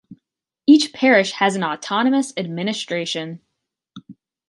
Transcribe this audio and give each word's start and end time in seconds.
Each 0.65 0.93
parish 0.93 1.33
has 1.33 1.55
an 1.55 1.63
autonomous 1.63 2.33
administration. 2.35 3.39